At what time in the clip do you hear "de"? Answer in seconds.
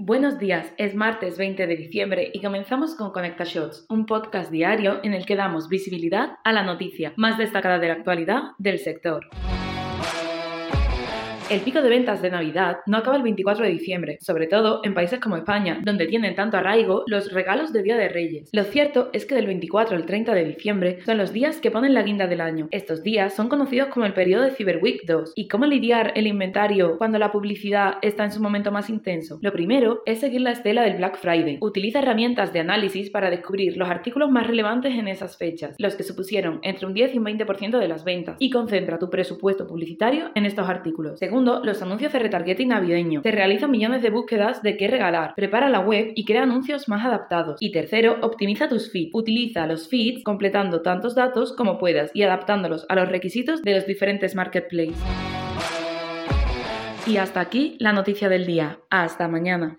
1.66-1.74, 7.80-7.88, 11.80-11.88, 12.20-12.30, 13.64-13.70, 17.72-17.82, 17.96-18.10, 20.34-20.44, 24.42-24.50, 32.52-32.60, 37.78-37.88, 42.12-42.18, 44.02-44.10, 44.60-44.76, 53.62-53.76